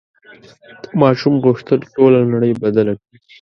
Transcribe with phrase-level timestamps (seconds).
[1.01, 3.17] ماشوم غوښتل ټوله نړۍ بدله کړي.